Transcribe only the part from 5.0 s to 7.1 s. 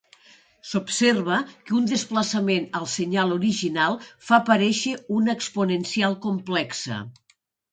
una exponencial complexa.